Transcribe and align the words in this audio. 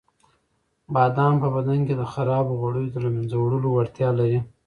بادام 0.93 1.33
په 1.43 1.47
بدن 1.55 1.79
کې 1.87 1.93
د 1.97 2.03
خرابو 2.13 2.57
غوړیو 2.61 2.93
د 2.93 2.95
له 3.05 3.09
منځه 3.15 3.35
وړلو 3.39 3.67
وړتیا 3.71 4.09
لري. 4.19 4.39